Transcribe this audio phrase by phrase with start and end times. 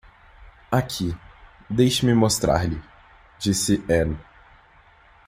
[0.71, 1.15] "Aqui,
[1.69, 2.81] deixe-me mostrar-lhe",
[3.37, 4.17] disse Ann.